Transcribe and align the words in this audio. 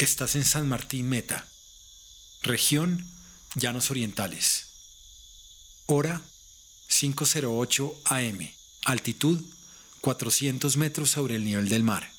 Estás 0.00 0.34
en 0.34 0.46
San 0.46 0.66
Martín 0.66 1.10
Meta, 1.10 1.46
región 2.40 3.06
Llanos 3.54 3.90
Orientales. 3.90 4.68
Hora 5.84 6.22
508 6.88 8.00
AM, 8.06 8.50
altitud 8.86 9.44
400 10.00 10.78
metros 10.78 11.10
sobre 11.10 11.36
el 11.36 11.44
nivel 11.44 11.68
del 11.68 11.82
mar. 11.82 12.10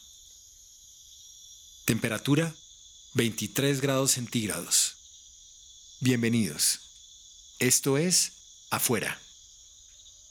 Temperatura 1.86 2.54
23 3.16 3.82
grados 3.82 4.12
centígrados. 4.12 4.98
Bienvenidos. 6.02 6.82
Esto 7.58 7.98
es 7.98 8.34
Afuera, 8.70 9.20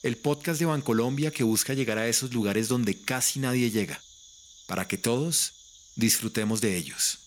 el 0.05 0.17
podcast 0.17 0.61
de 0.61 0.67
Bancolombia 0.67 1.33
que 1.33 1.43
busca 1.43 1.75
llegar 1.75 1.99
a 1.99 2.07
esos 2.07 2.33
lugares 2.33 2.69
donde 2.69 3.03
casi 3.03 3.41
nadie 3.41 3.73
llega, 3.73 4.01
para 4.69 4.87
que 4.87 4.99
todos 4.99 5.55
disfrutemos 5.97 6.61
de 6.61 6.77
ellos. 6.77 7.19